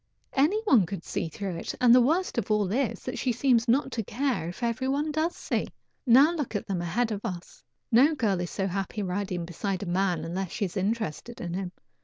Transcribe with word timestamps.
Any 0.33 0.59
one 0.63 0.87
could 0.87 1.03
see 1.03 1.29
through 1.29 1.57
it, 1.57 1.75
and 1.79 1.93
the 1.93 2.01
worst 2.01 2.39
of 2.39 2.49
all 2.49 2.71
is 2.71 3.07
she 3.13 3.31
seems 3.31 3.67
not 3.67 3.91
to 3.91 4.03
care 4.03 4.49
if 4.49 4.63
every 4.63 4.87
one 4.87 5.11
does 5.11 5.35
see. 5.35 5.67
Now 6.07 6.33
look 6.33 6.55
at 6.55 6.65
them 6.65 6.81
ahead 6.81 7.11
of 7.11 7.21
us! 7.23 7.63
No 7.91 8.15
girl 8.15 8.41
is 8.41 8.49
so 8.49 8.65
happy 8.65 9.03
riding 9.03 9.45
beside 9.45 9.83
a 9.83 9.85
man 9.85 10.25
unless 10.25 10.49
she 10.49 10.65
is 10.65 10.75
interested 10.75 11.39
in 11.39 11.53
him. 11.53 11.71